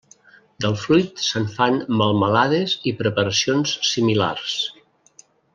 Del 0.63 0.71
fruit 0.83 1.21
se'n 1.25 1.45
fan 1.57 1.77
melmelades 1.99 2.75
i 2.93 2.97
preparacions 3.05 3.77
similars. 3.93 4.59